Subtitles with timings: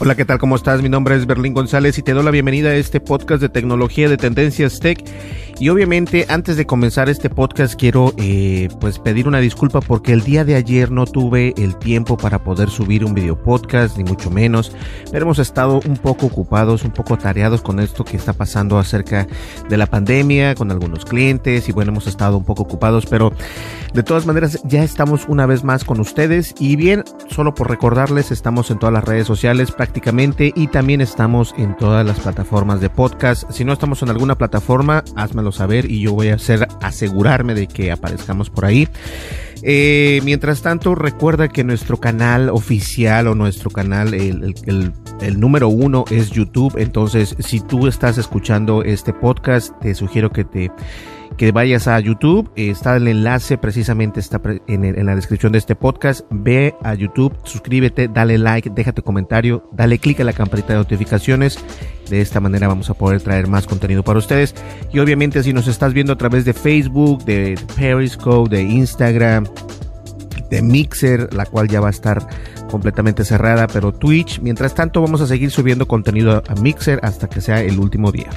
[0.00, 0.38] Hola, ¿qué tal?
[0.38, 0.80] ¿Cómo estás?
[0.80, 4.08] Mi nombre es Berlín González y te doy la bienvenida a este podcast de tecnología
[4.08, 5.02] de Tendencias Tech.
[5.60, 10.22] Y obviamente antes de comenzar este podcast quiero eh, pues pedir una disculpa porque el
[10.22, 14.30] día de ayer no tuve el tiempo para poder subir un video podcast ni mucho
[14.30, 14.70] menos,
[15.10, 19.26] pero hemos estado un poco ocupados, un poco tareados con esto que está pasando acerca
[19.68, 23.32] de la pandemia, con algunos clientes y bueno, hemos estado un poco ocupados, pero
[23.92, 26.54] de todas maneras ya estamos una vez más con ustedes.
[26.60, 31.54] Y bien, solo por recordarles, estamos en todas las redes sociales prácticamente y también estamos
[31.56, 33.50] en todas las plataformas de podcast.
[33.50, 37.66] Si no estamos en alguna plataforma, házmelo saber y yo voy a hacer asegurarme de
[37.66, 38.88] que aparezcamos por ahí.
[39.62, 45.68] Eh, mientras tanto, recuerda que nuestro canal oficial o nuestro canal, el, el, el, número
[45.68, 46.76] uno es YouTube.
[46.78, 50.70] Entonces, si tú estás escuchando este podcast, te sugiero que te
[51.38, 56.22] que vayas a YouTube, está el enlace precisamente está en, la descripción de este podcast,
[56.30, 61.64] ve a YouTube, suscríbete, dale like, déjate comentario, dale click a la campanita de notificaciones,
[62.10, 64.54] de esta manera vamos a poder traer más contenido para ustedes.
[64.92, 69.46] Y obviamente si nos estás viendo a través de Facebook, de Periscope, de Instagram,
[70.50, 72.26] de Mixer, la cual ya va a estar
[72.70, 74.40] completamente cerrada, pero Twitch.
[74.40, 78.30] Mientras tanto, vamos a seguir subiendo contenido a Mixer hasta que sea el último día.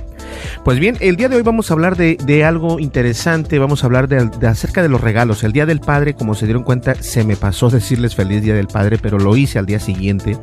[0.63, 3.59] Pues bien, el día de hoy vamos a hablar de, de algo interesante.
[3.59, 5.43] Vamos a hablar de, de, acerca de los regalos.
[5.43, 8.67] El día del padre, como se dieron cuenta, se me pasó decirles feliz día del
[8.67, 10.37] padre, pero lo hice al día siguiente.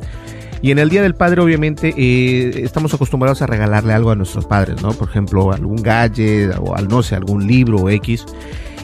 [0.61, 4.45] Y en el Día del Padre, obviamente, eh, estamos acostumbrados a regalarle algo a nuestros
[4.45, 4.91] padres, ¿no?
[4.91, 8.25] Por ejemplo, algún gadget o no sé, algún libro o X.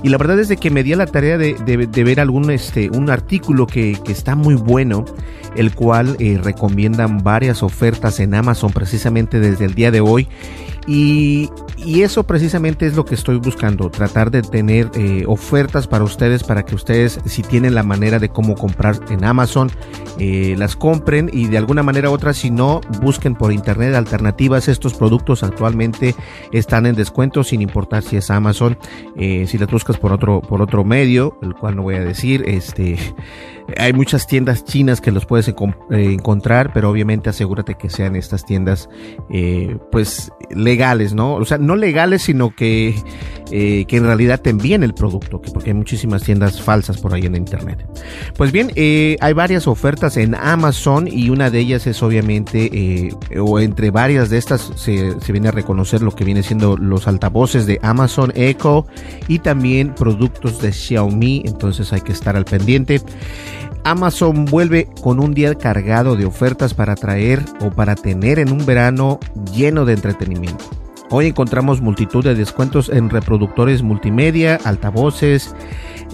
[0.06, 2.52] Y la verdad es de que me di a la tarea de, de, ver algún
[2.52, 5.04] este un artículo que, que, está muy bueno,
[5.56, 10.28] el cual eh, recomiendan varias ofertas en Amazon precisamente desde el día de hoy.
[10.88, 16.04] Y, y, eso precisamente es lo que estoy buscando, tratar de tener eh, ofertas para
[16.04, 19.72] ustedes, para que ustedes, si tienen la manera de cómo comprar en Amazon,
[20.20, 24.68] eh, las compren y de alguna manera u otra, si no, busquen por internet alternativas.
[24.68, 26.14] Estos productos actualmente
[26.52, 28.78] están en descuento, sin importar si es Amazon.
[29.18, 32.44] Eh, si las buscas por otro, por otro medio, el cual no voy a decir,
[32.46, 32.98] este,
[33.78, 35.52] hay muchas tiendas chinas que los puedes
[35.90, 38.88] encontrar, pero obviamente asegúrate que sean estas tiendas,
[39.92, 41.36] pues, legales, ¿no?
[41.36, 42.96] O sea, no legales, sino que,
[43.52, 47.14] eh, que en realidad te envíen el producto, que porque hay muchísimas tiendas falsas por
[47.14, 47.86] ahí en internet.
[48.36, 53.40] Pues bien, eh, hay varias ofertas en Amazon y una de ellas es obviamente, eh,
[53.40, 57.08] o entre varias de estas se, se viene a reconocer lo que viene siendo los
[57.08, 58.86] altavoces de Amazon Echo
[59.28, 63.02] y también productos de Xiaomi, entonces hay que estar al pendiente.
[63.86, 68.66] Amazon vuelve con un día cargado de ofertas para traer o para tener en un
[68.66, 69.20] verano
[69.54, 70.66] lleno de entretenimiento.
[71.12, 75.56] Hoy encontramos multitud de descuentos en reproductores multimedia, altavoces,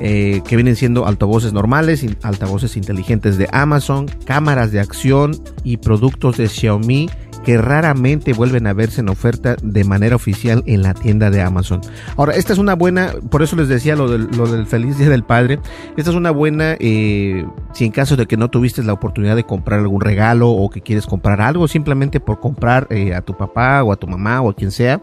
[0.01, 5.31] eh, que vienen siendo altavoces normales, altavoces inteligentes de Amazon, cámaras de acción
[5.63, 7.09] y productos de Xiaomi
[7.43, 11.81] que raramente vuelven a verse en oferta de manera oficial en la tienda de Amazon.
[12.17, 15.59] Ahora, esta es una buena, por eso les decía lo del, feliz día del padre,
[15.97, 19.43] esta es una buena, eh, si en caso de que no tuviste la oportunidad de
[19.43, 23.83] comprar algún regalo o que quieres comprar algo, simplemente por comprar eh, a tu papá
[23.83, 25.01] o a tu mamá o a quien sea,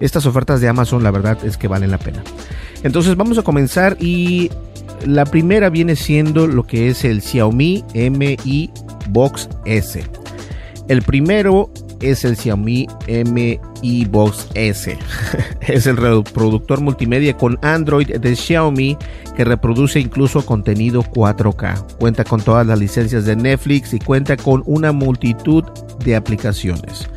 [0.00, 2.22] estas ofertas de Amazon la verdad es que valen la pena.
[2.82, 4.50] Entonces vamos a comenzar y
[5.06, 8.70] la primera viene siendo lo que es el Xiaomi Mi
[9.10, 10.04] Box S.
[10.88, 11.70] El primero
[12.00, 12.86] es el Xiaomi
[13.30, 14.96] Mi Box S.
[15.62, 18.98] es el reproductor multimedia con Android de Xiaomi
[19.34, 21.96] que reproduce incluso contenido 4K.
[21.98, 25.64] Cuenta con todas las licencias de Netflix y cuenta con una multitud
[26.04, 27.08] de aplicaciones.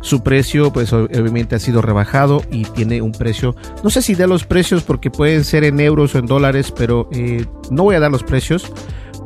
[0.00, 3.54] Su precio, pues obviamente ha sido rebajado y tiene un precio,
[3.84, 7.08] no sé si da los precios porque pueden ser en euros o en dólares, pero
[7.12, 8.72] eh, no voy a dar los precios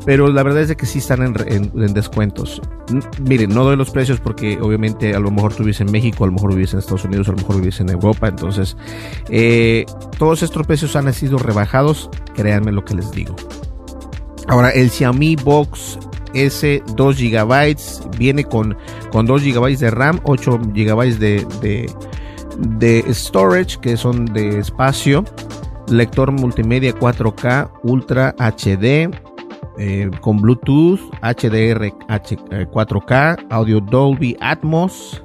[0.07, 2.63] pero la verdad es de que sí están en, descuentos.
[3.21, 6.33] miren, no doy los precios porque obviamente a lo mejor tú en México, a lo
[6.33, 8.77] mejor vives en Estados Unidos, a lo mejor vives en Europa, entonces
[9.29, 9.85] eh,
[10.17, 13.35] todos estos precios han sido rebajados, créanme lo que les digo.
[14.47, 15.99] Ahora, el Xiaomi Box
[16.35, 17.77] S 2 GB
[18.17, 18.77] viene con,
[19.11, 21.91] con 2 GB de RAM, 8 GB de,
[22.61, 25.25] de storage, que son de espacio,
[25.89, 29.11] lector multimedia 4K Ultra HD,
[29.79, 31.93] eh, con Bluetooth, HDR
[32.71, 35.23] 4K, eh, audio Dolby Atmos,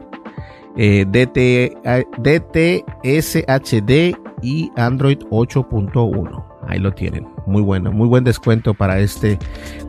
[0.76, 1.78] eh, DT,
[2.18, 6.46] DTS HD y Android 8.1.
[6.68, 7.28] Ahí lo tienen.
[7.46, 9.40] Muy bueno, muy buen descuento para este,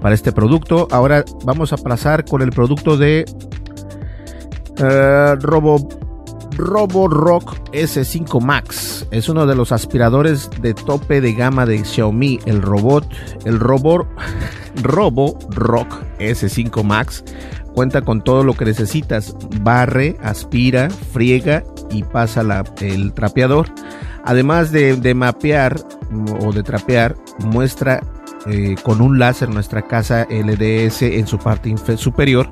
[0.00, 0.88] para este producto.
[0.90, 3.24] Ahora vamos a pasar con el producto de
[5.40, 5.88] Robo
[6.56, 9.06] Roborock S5 Max.
[9.10, 12.40] Es uno de los aspiradores de tope de gama de Xiaomi.
[12.46, 13.06] El robot,
[13.44, 14.06] el robot
[14.82, 17.24] Roborock S5 Max
[17.74, 19.34] cuenta con todo lo que necesitas.
[19.60, 22.42] Barre, aspira, friega y pasa
[22.80, 23.68] el trapeador.
[24.24, 25.76] Además de, mapear
[26.40, 28.00] o de trapear, muestra
[28.46, 32.48] eh, con un láser nuestra casa LDS en su parte superior.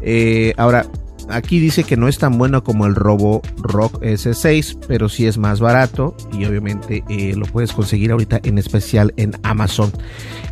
[0.00, 0.86] Eh, ahora,
[1.28, 5.38] Aquí dice que no es tan bueno como el Robo Rock S6, pero sí es
[5.38, 9.90] más barato y obviamente eh, lo puedes conseguir ahorita en especial en Amazon.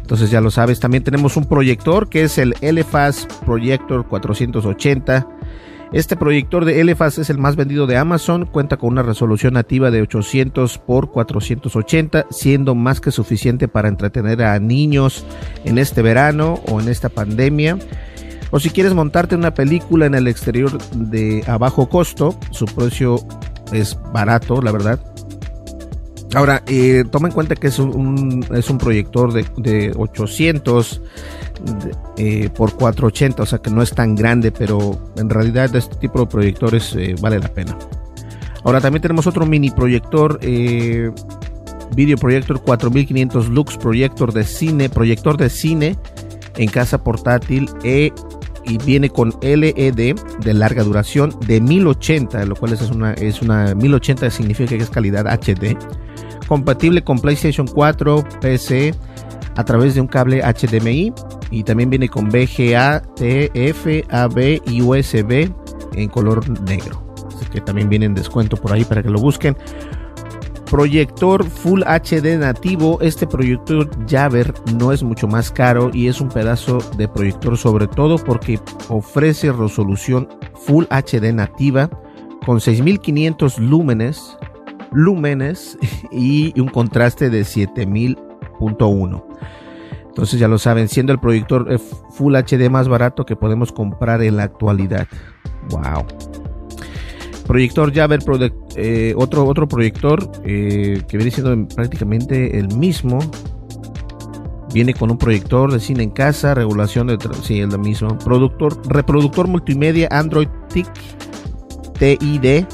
[0.00, 5.26] Entonces ya lo sabes, también tenemos un proyector que es el LFAS Projector 480.
[5.92, 9.90] Este proyector de LFAS es el más vendido de Amazon, cuenta con una resolución nativa
[9.90, 10.80] de 800 x
[11.12, 15.26] 480, siendo más que suficiente para entretener a niños
[15.66, 17.76] en este verano o en esta pandemia.
[18.52, 23.16] O si quieres montarte una película en el exterior de a bajo costo, su precio
[23.72, 25.00] es barato, la verdad.
[26.34, 31.00] Ahora, eh, toma en cuenta que es un, es un proyector de, 800
[32.18, 36.20] eh, por 480, o sea que no es tan grande, pero en realidad este tipo
[36.20, 37.78] de proyectores eh, vale la pena.
[38.64, 45.48] Ahora también tenemos otro mini proyector, video proyector 4500 lux, proyector de cine, proyector de
[45.48, 45.96] cine
[46.56, 48.12] en casa portátil e
[48.64, 53.74] y viene con LED de larga duración de 1080, lo cual es una, es una
[53.74, 55.76] 1080 significa que es calidad HD,
[56.46, 58.94] compatible con PlayStation 4, PC
[59.56, 61.12] a través de un cable HDMI
[61.50, 65.50] y también viene con VGA, TF, AB y USB
[65.94, 67.14] en color negro.
[67.28, 69.56] Así que también viene en descuento por ahí para que lo busquen
[70.72, 72.98] proyector Full HD nativo.
[73.02, 77.86] Este proyector Javer no es mucho más caro y es un pedazo de proyector sobre
[77.86, 78.58] todo porque
[78.88, 80.26] ofrece resolución
[80.64, 81.90] Full HD nativa
[82.46, 84.38] con 6500 lúmenes,
[84.92, 85.76] lúmenes
[86.10, 89.24] y un contraste de 7000.1.
[90.08, 91.78] Entonces ya lo saben, siendo el proyector
[92.12, 95.06] Full HD más barato que podemos comprar en la actualidad.
[95.68, 96.31] Wow.
[97.46, 98.20] Proyector Javer,
[98.76, 103.18] eh, otro, otro proyector eh, que viene siendo prácticamente el mismo.
[104.72, 107.18] Viene con un proyector de cine en casa, regulación de...
[107.42, 108.16] Sí, es lo mismo.
[108.18, 110.88] Productor, reproductor multimedia Android TIC
[111.98, 112.64] TID.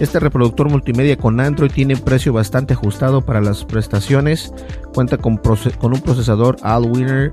[0.00, 4.52] Este reproductor multimedia con Android tiene precio bastante ajustado para las prestaciones.
[4.92, 7.32] Cuenta con, con un procesador Allwinner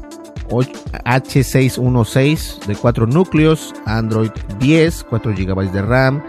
[0.49, 6.21] H616 de 4 núcleos, Android 10, 4 GB de RAM,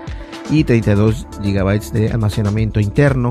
[0.50, 3.30] y 32 GB de almacenamiento interno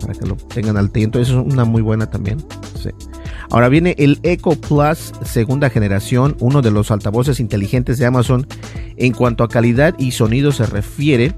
[0.00, 1.18] para que lo tengan al tiempo.
[1.18, 2.38] Eso es una muy buena también.
[3.50, 8.46] Ahora viene el Echo Plus segunda generación, uno de los altavoces inteligentes de Amazon.
[8.96, 11.34] En cuanto a calidad y sonido se refiere,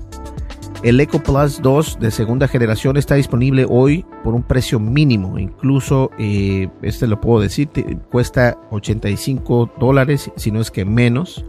[0.84, 5.38] el Echo Plus 2 de segunda generación está disponible hoy por un precio mínimo.
[5.38, 7.70] Incluso, eh, este lo puedo decir,
[8.10, 11.46] cuesta 85 dólares, si no es que menos.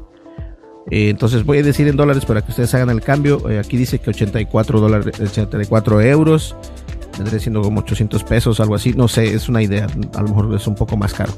[0.92, 3.50] Eh, entonces voy a decir en dólares para que ustedes hagan el cambio.
[3.50, 6.56] Eh, aquí dice que 84 dólares, 84 euros.
[7.18, 8.94] Vendría siendo como 800 pesos, algo así.
[8.94, 9.88] No sé, es una idea.
[10.16, 11.34] A lo mejor es un poco más caro.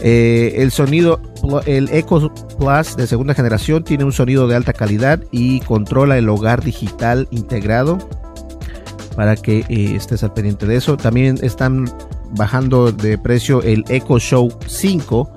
[0.00, 1.20] Eh, el sonido,
[1.66, 6.28] el Echo Plus de segunda generación tiene un sonido de alta calidad y controla el
[6.28, 7.98] hogar digital integrado
[9.16, 10.96] para que estés al pendiente de eso.
[10.96, 11.86] También están
[12.36, 15.32] bajando de precio el Echo Show 5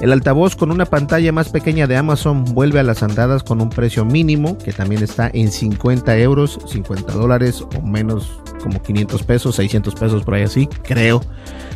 [0.00, 3.68] El altavoz con una pantalla más pequeña de Amazon vuelve a las andadas con un
[3.68, 9.56] precio mínimo que también está en 50 euros, 50 dólares o menos como 500 pesos,
[9.56, 11.20] 600 pesos por ahí así, creo,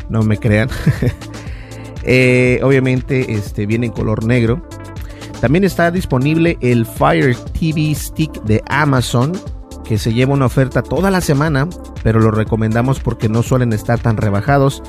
[0.09, 0.69] no me crean.
[2.05, 4.61] Eh, obviamente este, viene en color negro.
[5.39, 9.31] También está disponible el Fire TV Stick de Amazon
[9.85, 11.67] que se lleva una oferta toda la semana,
[12.03, 14.83] pero lo recomendamos porque no suelen estar tan rebajados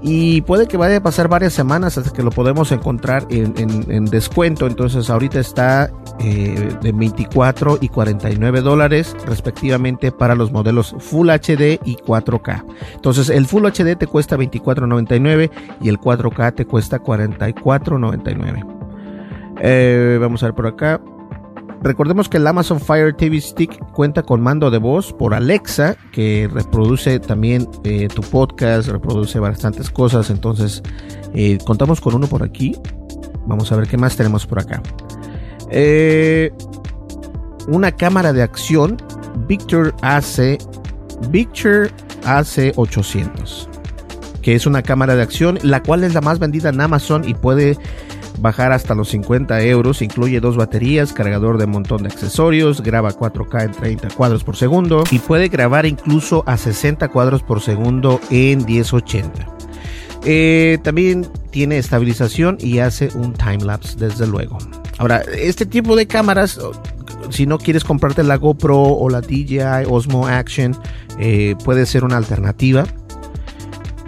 [0.00, 4.66] y puede que vaya a pasar varias semanas hasta que lo podemos encontrar en, descuento.
[4.66, 5.90] Entonces ahorita está
[6.20, 12.64] eh, de 24 y 49 dólares respectivamente para los modelos Full HD y 4K.
[12.94, 15.50] Entonces el Full HD te cuesta 24.99
[15.80, 18.78] y el 4K te cuesta 44.99.
[19.60, 21.00] Eh, vamos a ver por acá.
[21.82, 26.48] Recordemos que el Amazon Fire TV Stick cuenta con mando de voz por Alexa, que
[26.52, 30.30] reproduce también eh, tu podcast, reproduce bastantes cosas.
[30.30, 30.82] Entonces,
[31.34, 32.76] eh, contamos con uno por aquí.
[33.46, 34.82] Vamos a ver qué más tenemos por acá.
[35.70, 36.50] Eh,
[37.68, 38.96] una cámara de acción
[39.46, 40.58] Victor AC
[41.30, 41.90] Victor
[42.24, 43.68] AC 800
[44.40, 47.34] que es una cámara de acción la cual es la más vendida en Amazon y
[47.34, 47.76] puede
[48.40, 50.02] bajar hasta los 50 euros.
[50.02, 55.04] Incluye dos baterías, cargador de montón de accesorios, graba 4K en 30 cuadros por segundo
[55.10, 59.58] y puede grabar incluso a 60 cuadros por segundo en 1080.
[60.24, 64.58] Eh, también tiene estabilización y hace un time lapse desde luego.
[64.98, 66.58] Ahora, este tipo de cámaras,
[67.30, 70.76] si no quieres comprarte la GoPro o la DJI Osmo Action,
[71.18, 72.84] eh, puede ser una alternativa.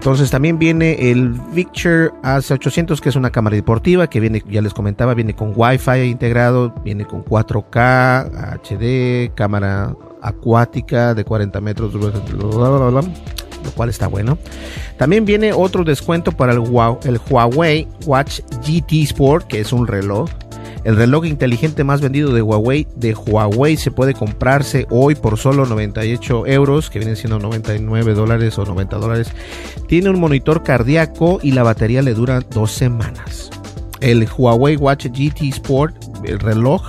[0.00, 4.72] Entonces también viene el Victure AC800 que es una cámara deportiva que viene, ya les
[4.72, 8.30] comentaba, viene con Wi-Fi integrado, viene con 4K,
[8.62, 14.38] HD, cámara acuática de 40 metros, lo cual está bueno.
[14.96, 20.30] También viene otro descuento para el Huawei Watch GT Sport, que es un reloj
[20.84, 25.66] el reloj inteligente más vendido de Huawei, de Huawei se puede comprarse hoy por solo
[25.66, 29.32] 98 euros, que vienen siendo 99 dólares o 90 dólares.
[29.86, 33.50] Tiene un monitor cardíaco y la batería le dura dos semanas.
[34.00, 35.94] El Huawei Watch GT Sport,
[36.24, 36.82] el reloj,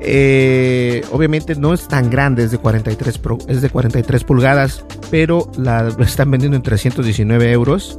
[0.02, 5.88] Eh, obviamente no es tan grande, es de 43, es de 43 pulgadas, pero la
[6.00, 7.98] están vendiendo en 319 euros.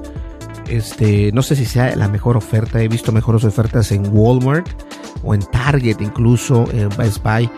[0.69, 4.69] Este, no sé si sea la mejor oferta, he visto mejores ofertas en Walmart
[5.25, 7.49] o en Target, incluso en Best Buy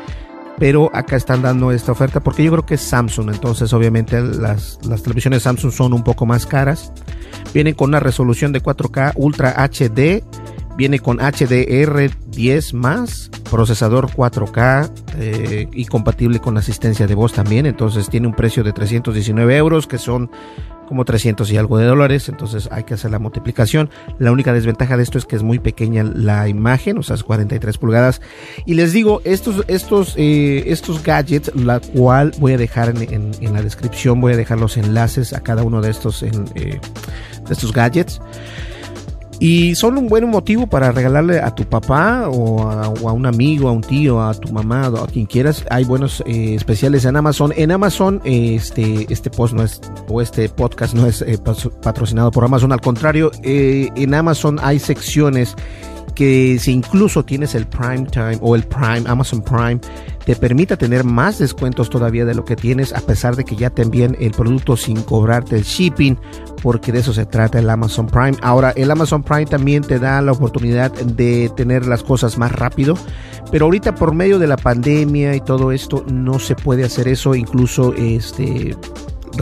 [0.58, 4.78] pero acá están dando esta oferta porque yo creo que es Samsung, entonces obviamente las,
[4.86, 6.92] las televisiones Samsung son un poco más caras.
[7.54, 10.22] Vienen con una resolución de 4K Ultra HD,
[10.76, 18.08] viene con HDR10 más, procesador 4K eh, y compatible con asistencia de voz también, entonces
[18.08, 20.30] tiene un precio de 319 euros que son
[20.88, 23.90] como 300 y algo de dólares, entonces hay que hacer la multiplicación.
[24.18, 27.22] La única desventaja de esto es que es muy pequeña la imagen, o sea, es
[27.22, 28.20] 43 pulgadas.
[28.66, 33.62] Y les digo, estos, estos, eh, estos gadgets, la cual voy a dejar en, la
[33.62, 36.80] descripción, voy a dejar los enlaces a cada uno de estos, eh, de
[37.50, 38.20] estos gadgets.
[39.40, 43.72] Y son un buen motivo para regalarle a tu papá o a, un amigo, a
[43.72, 45.64] un tío, a tu mamá, a quien quieras.
[45.70, 47.52] Hay buenos eh, especiales en Amazon.
[47.56, 51.38] En Amazon, este, este post no es, o este podcast no es eh,
[51.82, 52.72] patrocinado por Amazon.
[52.72, 55.54] Al contrario, eh, en Amazon hay secciones
[56.16, 59.78] que si incluso tienes el Prime Time o el Prime, Amazon Prime,
[60.28, 63.70] te permita tener más descuentos todavía de lo que tienes, a pesar de que ya
[63.70, 66.18] te envíen el producto sin cobrarte el shipping,
[66.62, 68.36] porque de eso se trata el Amazon Prime.
[68.42, 72.94] Ahora, el Amazon Prime también te da la oportunidad de tener las cosas más rápido,
[73.50, 77.34] pero ahorita por medio de la pandemia y todo esto no se puede hacer eso,
[77.34, 78.76] incluso este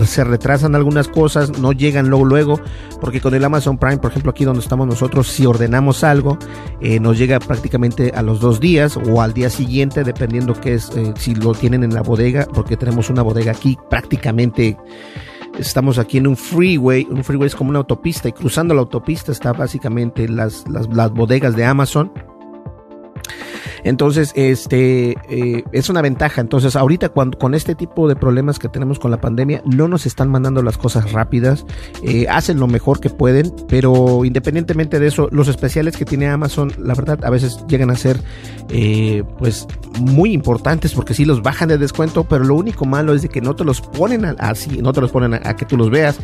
[0.05, 2.61] se retrasan algunas cosas, no llegan luego, luego,
[3.01, 6.39] porque con el Amazon Prime, por ejemplo, aquí donde estamos nosotros, si ordenamos algo,
[6.81, 10.91] eh, nos llega prácticamente a los dos días o al día siguiente, dependiendo que es,
[10.97, 14.77] eh, si lo tienen en la bodega, porque tenemos una bodega aquí prácticamente
[15.59, 19.33] estamos aquí en un freeway, un freeway es como una autopista y cruzando la autopista
[19.33, 22.13] está básicamente las, las, las bodegas de Amazon
[23.87, 26.41] entonces, este eh, es una ventaja.
[26.41, 30.07] Entonces, ahorita cuando, con este tipo de problemas que tenemos con la pandemia, no nos
[30.07, 31.65] están mandando las cosas rápidas,
[32.03, 36.73] eh, hacen lo mejor que pueden, pero independientemente de eso, los especiales que tiene Amazon,
[36.79, 38.21] la verdad, a veces llegan a ser,
[38.71, 39.69] eh, pues,
[40.01, 43.41] muy importantes porque sí los bajan de descuento, pero lo único malo es de que
[43.41, 46.19] no te los ponen así, no te los ponen a, que tú los veas.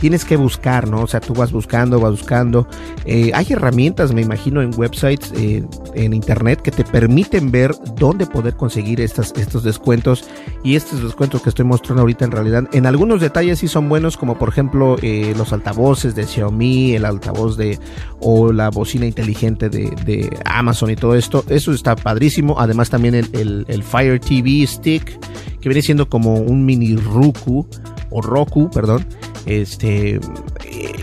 [0.00, 1.02] Tienes que buscar, ¿no?
[1.02, 2.66] O sea, tú vas buscando, vas buscando.
[3.06, 8.56] hay herramientas, me imagino, en websites, en internet que te permiten permiten ver dónde poder
[8.56, 10.24] conseguir estas, estos descuentos
[10.62, 12.64] y estos descuentos que estoy mostrando ahorita en realidad.
[12.72, 17.04] En algunos detalles sí son buenos como por ejemplo eh, los altavoces de Xiaomi el
[17.04, 17.78] altavoz de
[18.20, 21.44] o la bocina inteligente de, Amazon y todo esto.
[21.48, 22.58] Eso está padrísimo.
[22.58, 25.20] Además también el, el Fire TV Stick
[25.60, 27.66] que viene siendo como un mini Roku
[28.08, 29.04] o Roku perdón.
[29.44, 30.18] Este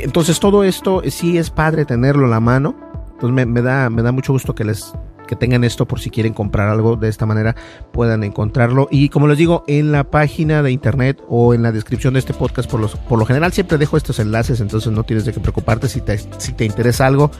[0.01, 2.75] entonces todo esto sí es padre tenerlo en la mano.
[3.11, 4.95] Entonces me, da, me da mucho gusto que les
[5.31, 7.55] que tengan esto por si quieren comprar algo de esta manera
[7.93, 12.15] puedan encontrarlo y como les digo en la página de internet o en la descripción
[12.15, 15.23] de este podcast por, los, por lo general siempre dejo estos enlaces entonces no tienes
[15.23, 17.31] de qué preocuparte si te, si te interesa algo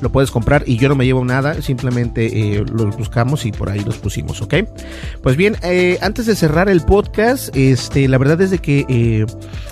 [0.00, 3.70] lo puedes comprar y yo no me llevo nada, simplemente eh, los buscamos y por
[3.70, 4.54] ahí los pusimos, ¿ok?
[5.22, 9.26] Pues bien, eh, antes de cerrar el podcast, este, la verdad es de que eh,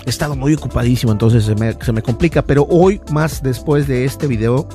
[0.05, 4.05] he estado muy ocupadísimo, entonces se me, se me, complica, pero hoy más después de
[4.05, 4.67] este video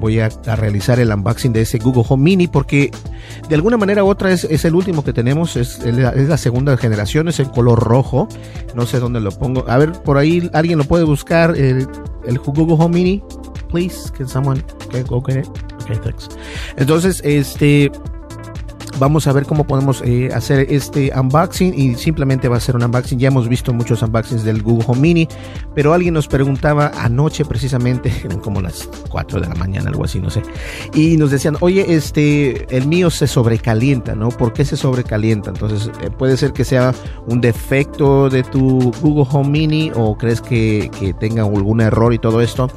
[0.00, 2.90] voy a, realizar el unboxing de ese Google Home Mini porque
[3.48, 6.76] de alguna manera u otra es, es el último que tenemos, es, es, la segunda
[6.78, 8.26] generación, es en color rojo,
[8.74, 11.86] no sé dónde lo pongo, a ver, por ahí alguien lo puede buscar, el,
[12.26, 13.22] el Google Home Mini,
[13.68, 14.10] please?
[14.16, 14.62] Can someone
[15.08, 15.48] go get it?
[15.82, 16.28] Okay, thanks.
[16.76, 17.90] Entonces, este,
[18.98, 22.84] vamos a ver cómo podemos eh, hacer este unboxing y simplemente va a ser un
[22.84, 23.18] unboxing.
[23.18, 25.28] Ya hemos visto muchos unboxings del Google Home Mini,
[25.74, 30.30] pero alguien nos preguntaba anoche precisamente, como las 4 de la mañana, algo así, no
[30.30, 30.42] sé,
[30.94, 34.28] y nos decían, oye, este, el mío se sobrecalienta, ¿no?
[34.28, 35.50] ¿Por qué se sobrecalienta?
[35.50, 36.94] Entonces, eh, puede ser que sea
[37.26, 42.18] un defecto de tu Google Home Mini o crees que, que tenga algún error y
[42.18, 42.70] todo esto.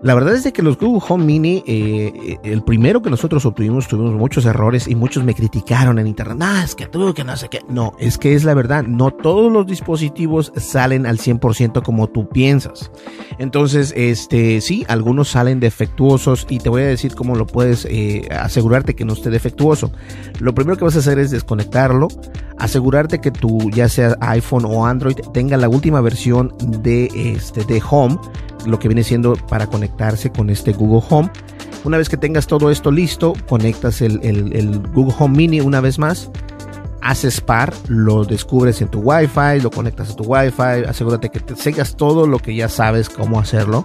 [0.00, 3.44] La verdad es de que los Google Home Mini, eh, eh, el primero que nosotros
[3.44, 6.38] obtuvimos, tuvimos muchos errores y muchos me criticaron en internet.
[6.38, 7.60] No, es que tú, que no sé qué.
[7.68, 8.84] No, es que es la verdad.
[8.84, 12.92] No todos los dispositivos salen al 100% como tú piensas.
[13.38, 18.28] Entonces, este, sí, algunos salen defectuosos y te voy a decir cómo lo puedes eh,
[18.30, 19.90] asegurarte que no esté defectuoso.
[20.38, 22.06] Lo primero que vas a hacer es desconectarlo,
[22.58, 27.82] asegurarte que tu, ya sea iPhone o Android, tenga la última versión de, este, de
[27.90, 28.18] Home
[28.66, 31.30] lo que viene siendo para conectarse con este Google Home.
[31.84, 36.30] Una vez que tengas todo esto listo, conectas el, Google Home Mini una vez más,
[37.00, 41.54] haces par, lo descubres en tu Wi-Fi, lo conectas a tu Wi-Fi, asegúrate que te
[41.96, 43.84] todo lo que ya sabes cómo hacerlo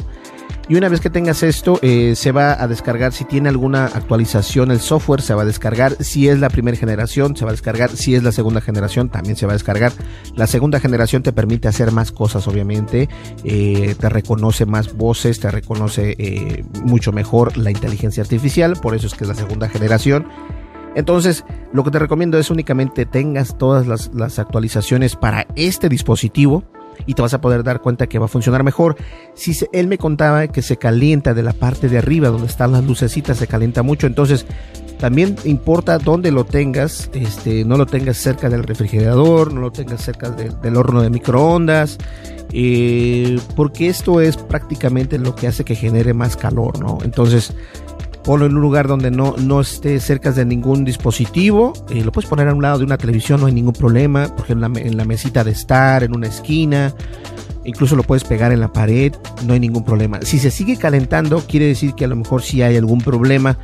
[0.70, 4.72] y una vez que tengas esto, eh, se va a descargar si tiene alguna actualización
[4.72, 6.02] el software, se va a descargar.
[6.02, 7.90] Si es la primera generación, se va a descargar.
[7.90, 9.92] Si es la segunda generación, también se va a descargar.
[10.36, 13.10] La segunda generación te permite hacer más cosas, obviamente.
[13.44, 18.78] Eh, te reconoce más voces, te reconoce eh, mucho mejor la inteligencia artificial.
[18.82, 20.28] Por eso es que es la segunda generación.
[20.96, 26.64] Entonces, lo que te recomiendo es únicamente tengas todas las, las actualizaciones para este dispositivo
[27.06, 28.96] y te vas a poder dar cuenta que va a funcionar mejor.
[29.36, 32.84] Si él me contaba que se calienta de la parte de arriba donde están las
[32.84, 34.46] lucecitas, se calienta mucho, entonces
[35.00, 40.02] también importa dónde lo tengas, este, no lo tengas cerca del refrigerador, no lo tengas
[40.02, 41.98] cerca del horno de microondas,
[42.54, 47.00] eh, porque esto es prácticamente lo que hace que genere más calor, ¿no?
[47.04, 47.54] Entonces,
[48.24, 51.74] ponlo en un lugar donde no, no esté cerca de ningún dispositivo.
[51.90, 54.28] Eh, lo puedes poner a un lado de una televisión, no hay ningún problema.
[54.28, 56.94] Por ejemplo, en la, mesita de estar, en una esquina.
[57.66, 59.14] Incluso lo puedes pegar en la pared,
[59.46, 60.22] no hay ningún problema.
[60.22, 63.58] Si se sigue calentando, quiere decir que a lo mejor sí hay algún problema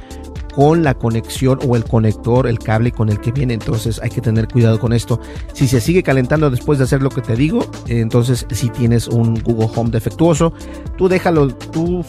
[0.55, 3.53] con la conexión o el conector, el cable con el que viene.
[3.53, 5.19] Entonces hay que tener cuidado con esto.
[5.53, 9.41] Si se sigue calentando después de hacer lo que te digo, entonces si tienes un
[9.41, 10.53] Google Home defectuoso,
[10.97, 12.03] tú déjalo, tú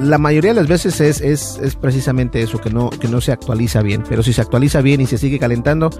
[0.00, 3.32] la mayoría de las veces es, es, es, precisamente eso, que no, que no se
[3.32, 4.02] actualiza bien.
[4.08, 5.90] Pero si se actualiza bien y se sigue calentando,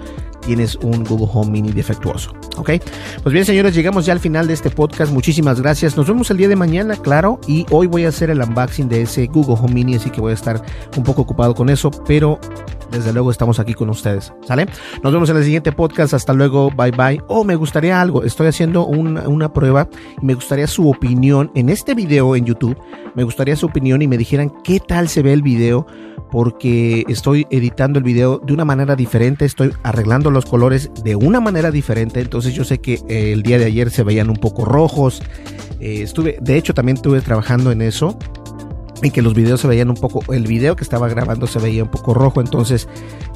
[0.45, 2.33] tienes un Google Home Mini defectuoso.
[2.57, 2.71] ¿Ok?
[3.23, 5.11] Pues bien, señores, llegamos ya al final de este podcast.
[5.13, 5.95] Muchísimas gracias.
[5.97, 7.39] Nos vemos el día de mañana, claro.
[7.47, 10.31] Y hoy voy a hacer el unboxing de ese Google Home Mini, así que voy
[10.31, 10.61] a estar
[10.97, 11.91] un poco ocupado con eso.
[12.07, 12.39] Pero
[12.91, 14.33] desde luego estamos aquí con ustedes.
[14.45, 14.67] ¿Sale?
[15.03, 16.13] Nos vemos en el siguiente podcast.
[16.13, 16.71] Hasta luego.
[16.71, 17.21] Bye bye.
[17.27, 18.23] Oh, me gustaría algo.
[18.23, 19.87] Estoy haciendo una, una prueba
[20.21, 22.77] y me gustaría su opinión en este video en YouTube.
[23.15, 25.87] Me gustaría su opinión y me dijeran qué tal se ve el video
[26.31, 31.41] porque estoy editando el video de una manera diferente, estoy arreglando los colores de una
[31.41, 34.63] manera diferente, entonces yo sé que eh, el día de ayer se veían un poco
[34.63, 35.21] rojos,
[35.79, 38.17] eh, estuve, de hecho también estuve trabajando en eso,
[39.01, 41.83] en que los videos se veían un poco, el video que estaba grabando se veía
[41.83, 42.87] un poco rojo, entonces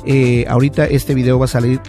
[0.05, 1.81] eh, ahorita este video va a salir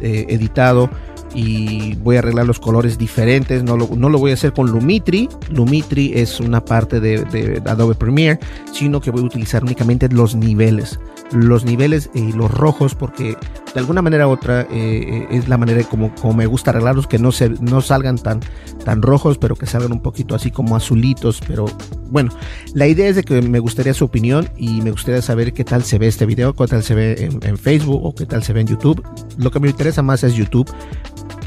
[0.00, 0.90] editado
[1.34, 3.62] y voy a arreglar los colores diferentes.
[3.62, 5.28] No lo, no lo voy a hacer con Lumitri.
[5.50, 8.38] Lumitri es una parte de, Adobe Premiere,
[8.72, 10.98] sino que voy a utilizar únicamente los niveles.
[11.32, 13.36] Los niveles y los rojos, porque
[13.74, 17.18] de alguna manera u otra eh, es la manera como, como, me gusta arreglarlos, que
[17.18, 18.40] no, se, no salgan tan,
[18.84, 21.40] tan rojos, pero que salgan un poquito así como azulitos.
[21.46, 21.66] Pero
[22.10, 22.30] bueno,
[22.74, 25.84] la idea es de que me gustaría su opinión y me gustaría saber qué tal
[25.84, 28.52] se ve este video, qué tal se ve en, en Facebook o qué tal se
[28.52, 29.02] ve en YouTube.
[29.38, 30.70] Lo que me interesa más es YouTube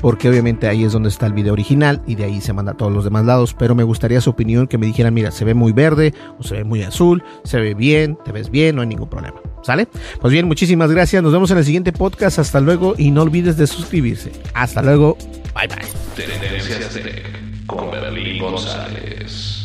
[0.05, 2.77] porque obviamente ahí es donde está el video original y de ahí se manda a
[2.77, 5.55] todos los demás lados, pero me gustaría su opinión que me dijeran, mira, se ve
[5.55, 8.87] muy verde o se ve muy azul, se ve bien, te ves bien, no hay
[8.87, 9.41] ningún problema.
[9.63, 9.87] ¿Sale?
[10.21, 13.57] Pues bien, muchísimas gracias, nos vemos en el siguiente podcast, hasta luego y no olvides
[13.57, 14.31] de suscribirse.
[14.53, 15.17] Hasta luego,
[15.55, 15.87] bye bye.
[16.15, 19.64] Tendencias Tech con Berlín González.